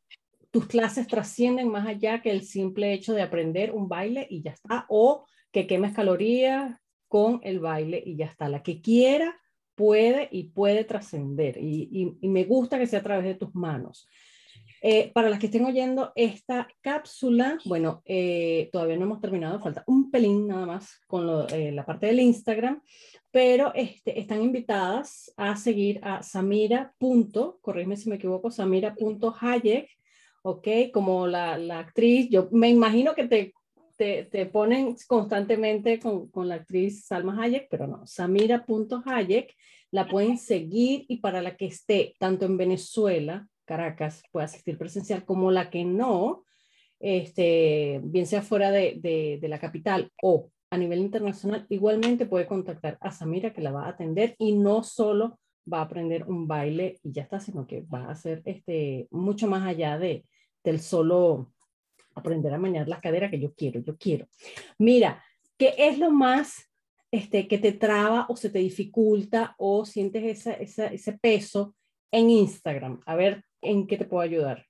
tus 0.51 0.67
clases 0.67 1.07
trascienden 1.07 1.69
más 1.69 1.87
allá 1.87 2.21
que 2.21 2.29
el 2.29 2.43
simple 2.43 2.93
hecho 2.93 3.13
de 3.13 3.23
aprender 3.23 3.71
un 3.71 3.89
baile 3.89 4.27
y 4.29 4.43
ya 4.43 4.51
está, 4.51 4.85
o 4.89 5.25
que 5.51 5.65
quemes 5.65 5.93
calorías 5.93 6.79
con 7.07 7.39
el 7.43 7.59
baile 7.59 8.01
y 8.05 8.15
ya 8.15 8.27
está. 8.27 8.47
La 8.47 8.61
que 8.61 8.79
quiera 8.79 9.35
puede 9.73 10.29
y 10.31 10.49
puede 10.49 10.83
trascender. 10.83 11.57
Y, 11.57 11.89
y, 11.91 12.17
y 12.21 12.27
me 12.27 12.43
gusta 12.43 12.77
que 12.77 12.85
sea 12.85 12.99
a 12.99 13.03
través 13.03 13.25
de 13.25 13.35
tus 13.35 13.55
manos. 13.55 14.07
Eh, 14.85 15.13
para 15.13 15.29
las 15.29 15.39
que 15.39 15.45
estén 15.45 15.63
oyendo 15.63 16.11
esta 16.13 16.67
cápsula, 16.81 17.57
bueno, 17.63 18.01
eh, 18.03 18.69
todavía 18.73 18.97
no 18.97 19.05
hemos 19.05 19.21
terminado, 19.21 19.61
falta 19.61 19.85
un 19.87 20.11
pelín 20.11 20.45
nada 20.45 20.65
más 20.65 20.99
con 21.07 21.47
eh, 21.53 21.71
la 21.71 21.85
parte 21.85 22.07
del 22.07 22.19
Instagram, 22.19 22.81
pero 23.31 23.71
este, 23.75 24.19
están 24.19 24.41
invitadas 24.41 25.33
a 25.37 25.55
seguir 25.55 26.01
a 26.03 26.21
Samira. 26.21 26.93
corrígeme 27.61 27.95
si 27.95 28.09
me 28.09 28.17
equivoco, 28.17 28.51
Samira.hayek, 28.51 29.87
ok, 30.41 30.67
como 30.93 31.27
la, 31.27 31.57
la, 31.57 31.79
actriz, 31.79 32.29
yo 32.29 32.49
me 32.51 32.67
imagino 32.67 33.15
que 33.15 33.29
te, 33.29 33.53
te, 33.95 34.25
te 34.25 34.45
ponen 34.47 34.97
constantemente 35.07 35.97
con, 35.97 36.27
con, 36.27 36.49
la 36.49 36.55
actriz 36.55 37.05
Salma 37.05 37.41
Hayek, 37.41 37.69
pero 37.69 37.87
no, 37.87 38.05
Samira.hayek, 38.05 39.55
la 39.91 40.09
pueden 40.09 40.37
seguir 40.37 41.05
y 41.07 41.21
para 41.21 41.41
la 41.41 41.55
que 41.55 41.67
esté 41.67 42.15
tanto 42.19 42.45
en 42.45 42.57
Venezuela, 42.57 43.47
Caracas 43.65 44.23
puede 44.31 44.45
asistir 44.45 44.77
presencial, 44.77 45.25
como 45.25 45.51
la 45.51 45.69
que 45.69 45.85
no, 45.85 46.43
este, 46.99 47.99
bien 48.03 48.25
sea 48.25 48.41
fuera 48.41 48.71
de, 48.71 48.99
de, 49.41 49.47
la 49.47 49.59
capital 49.59 50.11
o 50.21 50.49
a 50.69 50.77
nivel 50.77 50.99
internacional, 50.99 51.65
igualmente 51.69 52.25
puede 52.25 52.47
contactar 52.47 52.97
a 53.01 53.11
Samira 53.11 53.53
que 53.53 53.61
la 53.61 53.71
va 53.71 53.85
a 53.85 53.89
atender 53.89 54.35
y 54.39 54.53
no 54.53 54.83
solo 54.83 55.39
va 55.71 55.79
a 55.79 55.83
aprender 55.83 56.25
un 56.27 56.47
baile 56.47 56.99
y 57.03 57.11
ya 57.11 57.23
está, 57.23 57.39
sino 57.39 57.67
que 57.67 57.81
va 57.81 58.05
a 58.05 58.11
hacer 58.11 58.41
este, 58.45 59.07
mucho 59.11 59.47
más 59.47 59.67
allá 59.67 59.97
de, 59.97 60.25
del 60.63 60.79
solo 60.79 61.51
aprender 62.15 62.53
a 62.53 62.59
manejar 62.59 62.87
las 62.87 63.01
caderas 63.01 63.31
que 63.31 63.39
yo 63.39 63.53
quiero, 63.53 63.81
yo 63.81 63.97
quiero. 63.97 64.27
Mira, 64.77 65.23
¿qué 65.57 65.73
es 65.77 65.97
lo 65.97 66.11
más 66.11 66.69
este, 67.11 67.47
que 67.47 67.57
te 67.57 67.73
traba 67.73 68.25
o 68.29 68.35
se 68.35 68.49
te 68.49 68.59
dificulta 68.59 69.55
o 69.57 69.85
sientes 69.85 70.23
esa, 70.23 70.53
esa, 70.53 70.87
ese 70.87 71.13
peso 71.17 71.75
en 72.11 72.29
Instagram? 72.29 73.01
A 73.05 73.15
ver, 73.15 73.43
¿en 73.63 73.87
qué 73.87 73.97
te 73.97 74.05
puedo 74.05 74.21
ayudar? 74.21 74.65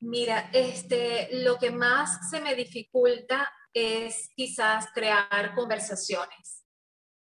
Mira, 0.00 0.50
este, 0.52 1.28
lo 1.44 1.58
que 1.58 1.70
más 1.70 2.28
se 2.28 2.40
me 2.40 2.54
dificulta 2.54 3.52
es 3.72 4.30
quizás 4.34 4.88
crear 4.92 5.54
conversaciones, 5.54 6.66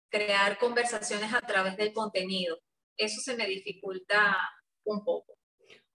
crear 0.09 0.59
conversaciones 0.59 1.35
a 1.35 1.41
través 1.41 1.77
del 1.77 1.93
contenido. 1.93 2.59
Eso 2.97 3.21
se 3.21 3.37
me 3.37 3.47
dificulta 3.47 4.37
un 4.85 5.05
poco. 5.05 5.37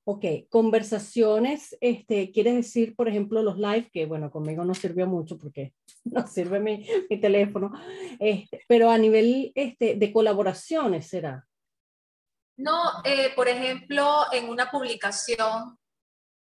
Ok, 0.10 0.26
conversaciones, 0.50 1.78
este, 1.82 2.32
¿quieres 2.32 2.56
decir, 2.56 2.96
por 2.96 3.10
ejemplo, 3.10 3.44
los 3.44 3.58
live, 3.58 3.90
que 3.92 4.06
bueno, 4.06 4.32
conmigo 4.32 4.64
no 4.64 4.74
sirvió 4.74 5.06
mucho 5.06 5.38
porque 5.38 5.74
no 6.06 6.26
sirve 6.28 6.60
mi, 6.60 6.86
mi 7.10 7.20
teléfono, 7.20 7.72
este, 8.20 8.62
pero 8.68 8.90
a 8.90 8.98
nivel 8.98 9.52
este, 9.54 9.96
de 9.96 10.14
colaboraciones 10.14 11.08
será? 11.08 11.46
No, 12.58 13.04
eh, 13.04 13.32
por 13.36 13.48
ejemplo, 13.48 14.26
en 14.32 14.50
una 14.50 14.70
publicación, 14.72 15.78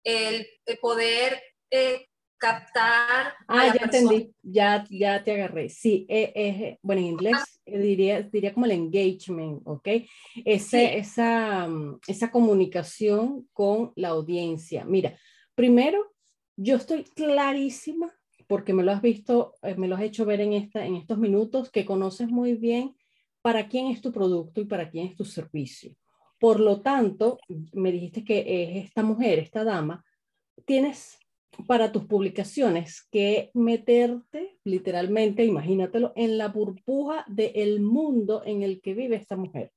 el, 0.06 0.46
poder 0.80 1.42
eh, 1.70 2.06
captar. 2.38 3.34
Ah, 3.48 3.72
ya 3.74 3.84
entendí, 3.84 4.32
ya, 4.42 4.84
ya 4.88 5.22
te 5.22 5.32
agarré. 5.32 5.68
Sí, 5.68 6.06
eh, 6.08 6.32
eh, 6.34 6.78
bueno, 6.82 7.02
en 7.02 7.08
inglés 7.08 7.34
ah. 7.36 7.70
diría, 7.78 8.22
diría 8.22 8.54
como 8.54 8.66
el 8.66 8.72
engagement, 8.72 9.62
¿ok? 9.64 9.88
Ese, 10.44 10.98
esa, 10.98 11.68
esa 12.06 12.30
comunicación 12.30 13.48
con 13.52 13.92
la 13.96 14.08
audiencia. 14.08 14.84
Mira, 14.84 15.18
primero, 15.54 16.14
yo 16.56 16.76
estoy 16.76 17.04
clarísima, 17.04 18.14
porque 18.46 18.72
me 18.72 18.84
lo 18.84 18.92
has 18.92 19.02
visto, 19.02 19.54
me 19.76 19.88
lo 19.88 19.96
has 19.96 20.02
hecho 20.02 20.24
ver 20.24 20.40
en, 20.40 20.52
esta, 20.52 20.86
en 20.86 20.94
estos 20.94 21.18
minutos, 21.18 21.70
que 21.70 21.84
conoces 21.84 22.28
muy 22.28 22.54
bien 22.54 22.96
para 23.42 23.68
quién 23.68 23.88
es 23.88 24.00
tu 24.00 24.12
producto 24.12 24.60
y 24.60 24.66
para 24.66 24.88
quién 24.88 25.08
es 25.08 25.16
tu 25.16 25.24
servicio. 25.24 25.94
Por 26.38 26.60
lo 26.60 26.80
tanto, 26.82 27.38
me 27.72 27.92
dijiste 27.92 28.24
que 28.24 28.40
es 28.46 28.86
esta 28.86 29.02
mujer, 29.02 29.38
esta 29.38 29.64
dama, 29.64 30.04
tienes 30.64 31.18
para 31.66 31.92
tus 31.92 32.04
publicaciones 32.04 33.06
que 33.10 33.50
meterte 33.54 34.58
literalmente, 34.64 35.44
imagínatelo, 35.44 36.12
en 36.16 36.38
la 36.38 36.48
burbuja 36.48 37.24
del 37.28 37.80
mundo 37.80 38.42
en 38.44 38.62
el 38.62 38.80
que 38.80 38.94
vive 38.94 39.16
esta 39.16 39.36
mujer. 39.36 39.72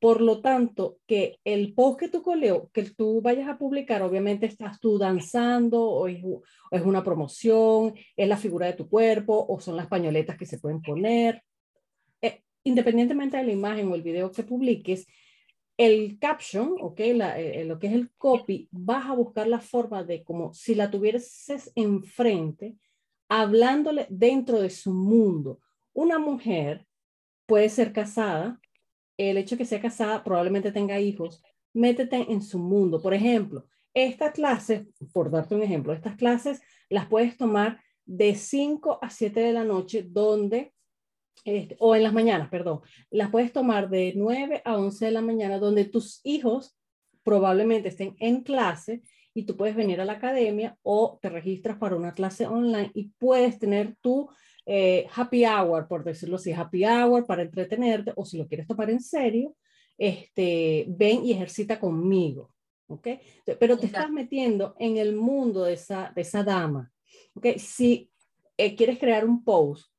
Por 0.00 0.20
lo 0.20 0.40
tanto, 0.40 0.98
que 1.06 1.38
el 1.44 1.74
post 1.74 2.00
que 2.00 2.08
tú 2.08 2.22
coleo, 2.22 2.68
que 2.72 2.82
tú 2.82 3.22
vayas 3.22 3.48
a 3.48 3.56
publicar, 3.56 4.02
obviamente 4.02 4.46
estás 4.46 4.80
tú 4.80 4.98
danzando 4.98 5.80
o 5.80 6.08
es, 6.08 6.24
una 6.84 7.04
promoción, 7.04 7.94
es 8.16 8.28
la 8.28 8.36
figura 8.36 8.66
de 8.66 8.72
tu 8.72 8.88
cuerpo 8.88 9.46
o 9.48 9.60
son 9.60 9.76
las 9.76 9.86
pañoletas 9.86 10.36
que 10.36 10.46
se 10.46 10.58
pueden 10.58 10.82
poner. 10.82 11.44
Eh, 12.20 12.42
independientemente 12.64 13.36
de 13.36 13.44
la 13.44 13.52
imagen 13.52 13.92
o 13.92 13.94
el 13.94 14.02
video 14.02 14.32
que 14.32 14.42
publiques, 14.42 15.06
el 15.86 16.18
caption, 16.18 16.76
ok, 16.80 17.00
eh, 17.00 17.60
eh, 17.60 17.64
lo 17.64 17.78
que 17.78 17.88
es 17.88 17.92
el 17.92 18.10
copy, 18.16 18.68
vas 18.70 19.06
a 19.06 19.14
buscar 19.14 19.48
la 19.48 19.60
forma 19.60 20.04
de 20.04 20.22
como 20.22 20.52
si 20.54 20.74
la 20.74 20.90
tuvieses 20.90 21.72
enfrente, 21.74 22.76
hablándole 23.28 24.06
dentro 24.08 24.60
de 24.60 24.70
su 24.70 24.92
mundo. 24.92 25.60
Una 25.92 26.18
mujer 26.18 26.86
puede 27.46 27.68
ser 27.68 27.92
casada, 27.92 28.60
el 29.16 29.36
hecho 29.38 29.56
de 29.56 29.58
que 29.58 29.64
sea 29.64 29.80
casada 29.80 30.22
probablemente 30.22 30.72
tenga 30.72 31.00
hijos, 31.00 31.42
métete 31.72 32.30
en 32.30 32.42
su 32.42 32.58
mundo. 32.58 33.00
Por 33.00 33.14
ejemplo, 33.14 33.66
estas 33.94 34.32
clases, 34.32 34.86
por 35.12 35.30
darte 35.30 35.54
un 35.54 35.62
ejemplo, 35.62 35.92
estas 35.92 36.16
clases 36.16 36.62
las 36.88 37.06
puedes 37.06 37.36
tomar 37.36 37.80
de 38.04 38.34
5 38.34 38.98
a 39.02 39.10
7 39.10 39.40
de 39.40 39.52
la 39.52 39.64
noche, 39.64 40.04
donde 40.08 40.71
este, 41.44 41.76
o 41.80 41.96
en 41.96 42.04
las 42.04 42.12
mañanas, 42.12 42.48
perdón, 42.48 42.80
las 43.10 43.30
puedes 43.30 43.52
tomar 43.52 43.88
de 43.88 44.12
9 44.16 44.62
a 44.64 44.76
11 44.76 45.06
de 45.06 45.10
la 45.10 45.22
mañana, 45.22 45.58
donde 45.58 45.84
tus 45.84 46.20
hijos 46.24 46.76
probablemente 47.24 47.88
estén 47.88 48.16
en 48.18 48.42
clase 48.42 49.02
y 49.34 49.44
tú 49.44 49.56
puedes 49.56 49.74
venir 49.74 50.00
a 50.00 50.04
la 50.04 50.14
academia 50.14 50.76
o 50.82 51.18
te 51.20 51.30
registras 51.30 51.78
para 51.78 51.96
una 51.96 52.12
clase 52.12 52.46
online 52.46 52.90
y 52.94 53.08
puedes 53.18 53.58
tener 53.58 53.96
tu 54.00 54.28
eh, 54.66 55.06
happy 55.14 55.44
hour, 55.44 55.88
por 55.88 56.04
decirlo 56.04 56.36
así, 56.36 56.52
happy 56.52 56.84
hour 56.84 57.26
para 57.26 57.42
entretenerte 57.42 58.12
o 58.14 58.24
si 58.24 58.38
lo 58.38 58.46
quieres 58.46 58.66
tomar 58.66 58.90
en 58.90 59.00
serio, 59.00 59.56
este, 59.98 60.86
ven 60.88 61.24
y 61.24 61.32
ejercita 61.32 61.80
conmigo, 61.80 62.52
¿ok? 62.86 63.08
Pero 63.58 63.78
te 63.78 63.86
estás 63.86 64.10
metiendo 64.10 64.74
en 64.78 64.96
el 64.96 65.16
mundo 65.16 65.64
de 65.64 65.74
esa, 65.74 66.12
de 66.14 66.22
esa 66.22 66.44
dama, 66.44 66.92
¿ok? 67.34 67.56
Si 67.56 68.10
eh, 68.56 68.76
quieres 68.76 68.98
crear 68.98 69.24
un 69.24 69.42
post 69.42 69.91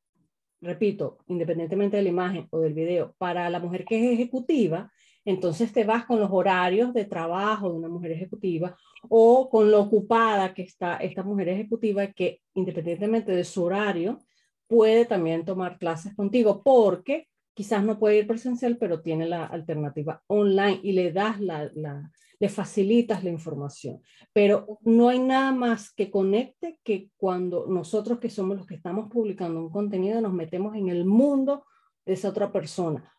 repito, 0.64 1.20
independientemente 1.28 1.98
de 1.98 2.04
la 2.04 2.10
imagen 2.10 2.48
o 2.50 2.60
del 2.60 2.74
video, 2.74 3.14
para 3.18 3.50
la 3.50 3.60
mujer 3.60 3.86
que 3.86 4.00
es 4.00 4.14
ejecutiva, 4.14 4.92
entonces 5.26 5.72
te 5.72 5.84
vas 5.84 6.06
con 6.06 6.20
los 6.20 6.30
horarios 6.32 6.94
de 6.94 7.06
trabajo 7.06 7.70
de 7.70 7.78
una 7.78 7.88
mujer 7.88 8.12
ejecutiva 8.12 8.76
o 9.10 9.50
con 9.50 9.72
lo 9.72 9.82
ocupada 9.82 10.54
que 10.54 10.64
está 10.64 10.98
esta 10.98 11.24
mujer 11.24 11.50
ejecutiva 11.50 12.08
que 12.08 12.42
independientemente 12.54 13.32
de 13.32 13.44
su 13.44 13.64
horario 13.64 14.20
puede 14.68 15.06
también 15.06 15.46
tomar 15.46 15.78
clases 15.78 16.14
contigo 16.16 16.62
porque 16.64 17.28
quizás 17.54 17.84
no 17.84 18.00
puede 18.00 18.18
ir 18.18 18.28
presencial, 18.28 18.78
pero 18.78 19.02
tiene 19.02 19.28
la 19.28 19.46
alternativa 19.46 20.24
online 20.28 20.80
y 20.84 20.94
le 20.94 21.12
das 21.12 21.40
la, 21.40 22.12
le 22.44 22.50
facilitas 22.50 23.24
la 23.24 23.30
información. 23.30 24.02
Pero 24.34 24.78
no 24.82 25.08
hay 25.08 25.18
nada 25.18 25.54
más 25.54 25.94
que 25.94 26.12
conecte 26.12 26.78
que 26.84 27.10
cuando 27.16 27.68
nosotros 27.68 28.20
que 28.20 28.30
somos 28.30 28.58
los 28.58 28.68
que 28.68 28.76
estamos 28.76 29.10
publicando 29.10 29.62
un 29.62 29.70
contenido 29.70 30.20
nos 30.20 30.34
metemos 30.34 30.76
en 30.76 30.90
el 30.90 31.06
mundo 31.06 31.66
de 32.06 32.12
esa 32.16 32.28
otra 32.28 32.52
persona. 32.52 33.10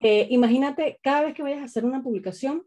Eh, 0.00 0.26
imagínate 0.30 0.98
cada 1.00 1.26
vez 1.26 1.34
que 1.34 1.44
vayas 1.44 1.60
a 1.60 1.66
hacer 1.66 1.84
una 1.84 2.02
publicación, 2.02 2.66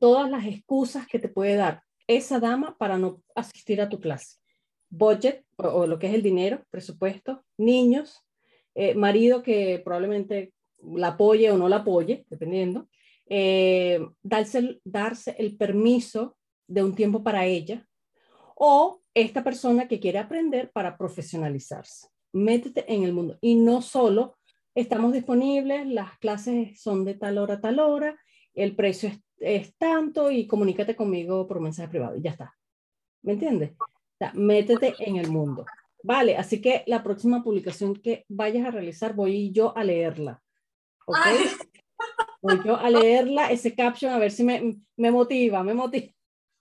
todas 0.00 0.28
las 0.28 0.44
excusas 0.44 1.06
que 1.06 1.20
te 1.20 1.28
puede 1.28 1.54
dar 1.54 1.84
esa 2.08 2.40
dama 2.40 2.76
para 2.76 2.98
no 2.98 3.22
asistir 3.36 3.80
a 3.80 3.88
tu 3.88 4.00
clase. 4.00 4.38
Budget 4.90 5.44
o, 5.58 5.86
lo 5.86 6.00
que 6.00 6.08
es 6.08 6.14
el 6.14 6.22
dinero, 6.24 6.64
presupuesto, 6.70 7.44
niños, 7.56 8.26
eh, 8.74 8.96
marido 8.96 9.44
que 9.44 9.80
probablemente 9.84 10.54
la 10.82 11.08
apoye 11.08 11.52
o 11.52 11.56
no 11.56 11.68
la 11.68 11.76
apoye, 11.76 12.26
dependiendo, 12.28 12.88
eh, 13.28 14.00
darse, 14.22 14.80
darse 14.84 15.36
el 15.38 15.56
permiso 15.56 16.36
de 16.66 16.82
un 16.82 16.94
tiempo 16.94 17.22
para 17.22 17.46
ella 17.46 17.86
o 18.54 19.02
esta 19.14 19.44
persona 19.44 19.88
que 19.88 20.00
quiere 20.00 20.18
aprender 20.18 20.70
para 20.72 20.96
profesionalizarse. 20.96 22.08
Métete 22.32 22.92
en 22.92 23.04
el 23.04 23.12
mundo 23.12 23.38
y 23.40 23.54
no 23.54 23.82
solo 23.82 24.36
estamos 24.74 25.12
disponibles, 25.12 25.86
las 25.86 26.18
clases 26.18 26.80
son 26.80 27.04
de 27.04 27.14
tal 27.14 27.38
hora 27.38 27.54
a 27.54 27.60
tal 27.60 27.80
hora, 27.80 28.18
el 28.54 28.76
precio 28.76 29.10
es, 29.38 29.76
tanto 29.76 30.30
y 30.30 30.46
comunícate 30.46 30.96
conmigo 30.96 31.46
por 31.46 31.60
mensaje 31.60 31.88
privado 31.88 32.16
y 32.16 32.22
ya 32.22 32.30
está. 32.30 32.54
¿Me 33.22 33.32
entiendes? 33.32 33.72
métete 34.34 34.94
en 34.98 35.16
el 35.16 35.30
mundo. 35.30 35.64
Vale, 36.02 36.36
así 36.36 36.60
que 36.60 36.82
la 36.86 37.02
próxima 37.02 37.42
publicación 37.42 37.94
que 37.94 38.24
vayas 38.28 38.66
a 38.66 38.70
realizar 38.70 39.14
voy 39.14 39.52
yo 39.52 39.76
a 39.76 39.84
leerla. 39.84 40.42
¿Ok? 41.06 41.16
Voy 42.40 42.60
yo 42.64 42.76
a 42.76 42.88
leerla, 42.88 43.50
ese 43.50 43.74
caption, 43.74 44.12
a 44.12 44.18
ver 44.18 44.30
si 44.30 44.44
me, 44.44 44.78
me 44.96 45.10
motiva, 45.10 45.62
me 45.62 45.74
motiva. 45.74 46.12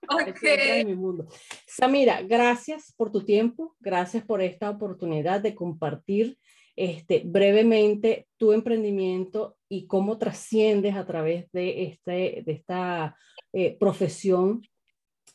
Okay. 0.09 0.85
mi 0.85 0.95
mundo. 0.95 1.27
Samira, 1.67 2.21
gracias 2.21 2.93
por 2.95 3.11
tu 3.11 3.25
tiempo, 3.25 3.75
gracias 3.79 4.23
por 4.23 4.41
esta 4.41 4.69
oportunidad 4.69 5.41
de 5.41 5.55
compartir 5.55 6.37
este, 6.75 7.23
brevemente 7.25 8.27
tu 8.37 8.53
emprendimiento 8.53 9.57
y 9.67 9.87
cómo 9.87 10.17
trasciendes 10.17 10.95
a 10.95 11.05
través 11.05 11.51
de, 11.51 11.83
este, 11.83 12.43
de 12.45 12.51
esta 12.51 13.17
eh, 13.51 13.75
profesión 13.79 14.61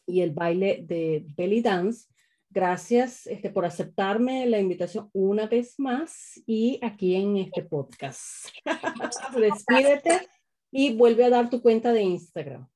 y 0.06 0.20
el 0.20 0.30
baile 0.30 0.84
de 0.86 1.26
belly 1.36 1.60
dance. 1.60 2.08
Gracias 2.54 3.26
este, 3.26 3.48
por 3.48 3.64
aceptarme 3.64 4.44
la 4.44 4.58
invitación 4.58 5.08
una 5.14 5.46
vez 5.46 5.78
más 5.78 6.38
y 6.46 6.78
aquí 6.82 7.14
en 7.14 7.38
este 7.38 7.62
podcast. 7.62 8.46
Despídete 9.34 10.28
y 10.70 10.94
vuelve 10.94 11.24
a 11.24 11.30
dar 11.30 11.48
tu 11.48 11.62
cuenta 11.62 11.94
de 11.94 12.02
Instagram. 12.02 12.68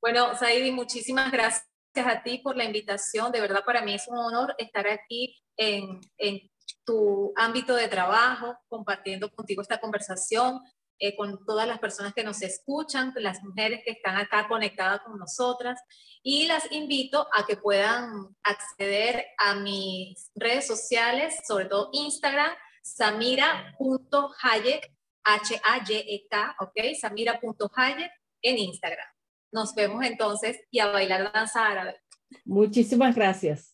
Bueno, 0.00 0.36
Saidi, 0.36 0.70
muchísimas 0.70 1.32
gracias 1.32 1.66
a 1.96 2.22
ti 2.22 2.38
por 2.38 2.56
la 2.56 2.62
invitación. 2.62 3.32
De 3.32 3.40
verdad, 3.40 3.64
para 3.66 3.82
mí 3.82 3.92
es 3.92 4.06
un 4.06 4.18
honor 4.18 4.54
estar 4.56 4.86
aquí 4.86 5.36
en, 5.56 6.00
en 6.18 6.38
tu 6.84 7.32
ámbito 7.34 7.74
de 7.74 7.88
trabajo, 7.88 8.56
compartiendo 8.68 9.28
contigo 9.30 9.62
esta 9.62 9.80
conversación. 9.80 10.60
Eh, 11.04 11.16
con 11.16 11.44
todas 11.44 11.66
las 11.66 11.80
personas 11.80 12.14
que 12.14 12.22
nos 12.22 12.42
escuchan, 12.42 13.12
las 13.16 13.42
mujeres 13.42 13.80
que 13.84 13.90
están 13.90 14.16
acá 14.18 14.46
conectadas 14.46 15.00
con 15.00 15.18
nosotras 15.18 15.80
y 16.22 16.46
las 16.46 16.70
invito 16.70 17.26
a 17.32 17.44
que 17.44 17.56
puedan 17.56 18.28
acceder 18.44 19.24
a 19.36 19.56
mis 19.56 20.30
redes 20.36 20.64
sociales, 20.64 21.40
sobre 21.44 21.64
todo 21.64 21.88
Instagram, 21.92 22.52
samira.hayek, 22.84 23.76
H-A-Y-E-K, 25.24 26.56
¿ok? 26.60 26.94
Samira.hayek 27.00 28.12
en 28.42 28.58
Instagram. 28.58 29.08
Nos 29.50 29.74
vemos 29.74 30.04
entonces 30.04 30.60
y 30.70 30.78
a 30.78 30.86
bailar 30.86 31.32
danza 31.32 31.66
árabe. 31.66 32.00
Muchísimas 32.44 33.16
gracias. 33.16 33.71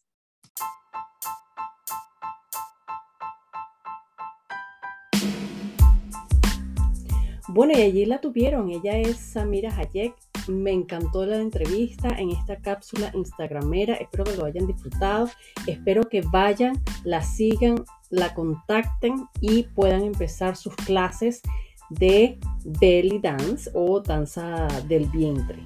Bueno, 7.48 7.72
y 7.76 7.80
allí 7.80 8.04
la 8.04 8.20
tuvieron. 8.20 8.70
Ella 8.70 8.98
es 8.98 9.16
Samira 9.16 9.74
Hayek. 9.74 10.14
Me 10.48 10.70
encantó 10.70 11.24
la 11.24 11.36
entrevista 11.36 12.08
en 12.10 12.30
esta 12.30 12.56
cápsula 12.56 13.10
instagramera. 13.14 13.94
Espero 13.94 14.24
que 14.24 14.36
lo 14.36 14.44
hayan 14.44 14.66
disfrutado. 14.66 15.30
Espero 15.66 16.08
que 16.08 16.20
vayan, 16.20 16.78
la 17.04 17.22
sigan, 17.22 17.84
la 18.10 18.34
contacten 18.34 19.26
y 19.40 19.62
puedan 19.62 20.02
empezar 20.02 20.56
sus 20.56 20.74
clases 20.76 21.40
de 21.88 22.38
belly 22.64 23.18
dance 23.18 23.70
o 23.72 24.00
danza 24.00 24.68
del 24.86 25.06
vientre. 25.06 25.58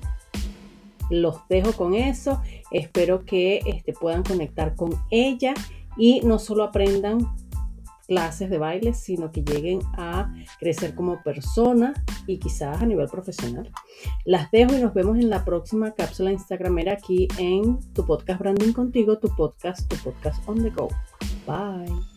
Los 1.10 1.36
dejo 1.48 1.72
con 1.72 1.94
eso. 1.94 2.40
Espero 2.70 3.24
que 3.24 3.60
este, 3.66 3.92
puedan 3.92 4.22
conectar 4.22 4.76
con 4.76 4.94
ella 5.10 5.52
y 5.96 6.20
no 6.20 6.38
solo 6.38 6.62
aprendan 6.62 7.26
clases 8.12 8.50
de 8.50 8.58
baile, 8.58 8.92
sino 8.92 9.32
que 9.32 9.42
lleguen 9.42 9.80
a 9.94 10.30
crecer 10.60 10.94
como 10.94 11.22
personas 11.22 11.98
y 12.26 12.36
quizás 12.38 12.82
a 12.82 12.84
nivel 12.84 13.08
profesional. 13.08 13.70
Las 14.26 14.50
dejo 14.50 14.74
y 14.76 14.82
nos 14.82 14.92
vemos 14.92 15.16
en 15.16 15.30
la 15.30 15.46
próxima 15.46 15.92
cápsula 15.92 16.30
Instagramera 16.30 16.92
aquí 16.92 17.26
en 17.38 17.80
tu 17.94 18.04
podcast 18.04 18.40
Branding 18.40 18.74
Contigo, 18.74 19.16
tu 19.16 19.34
podcast, 19.34 19.88
tu 19.88 19.96
podcast 19.96 20.46
on 20.46 20.62
the 20.62 20.68
go. 20.68 20.88
Bye. 21.46 22.11